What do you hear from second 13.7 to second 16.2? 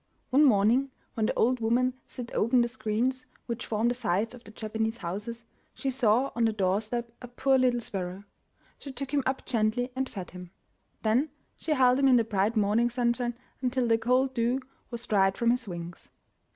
the cold dew was dried from his wings.